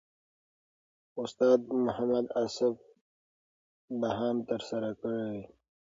[1.23, 2.75] استاد محمد اصف
[3.99, 5.37] بهاند ترسره کړی.